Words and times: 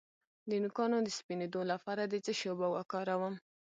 د 0.49 0.51
نوکانو 0.63 0.97
د 1.03 1.09
سپینیدو 1.19 1.61
لپاره 1.71 2.03
د 2.05 2.13
څه 2.25 2.31
شي 2.39 2.47
اوبه 2.51 2.67
وکاروم؟ 2.71 3.33